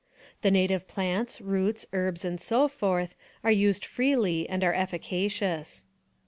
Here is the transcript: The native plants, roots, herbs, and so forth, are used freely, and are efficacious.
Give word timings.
The 0.41 0.49
native 0.49 0.87
plants, 0.87 1.39
roots, 1.39 1.85
herbs, 1.93 2.25
and 2.25 2.41
so 2.41 2.67
forth, 2.67 3.13
are 3.43 3.51
used 3.51 3.85
freely, 3.85 4.49
and 4.49 4.63
are 4.63 4.73
efficacious. 4.73 5.85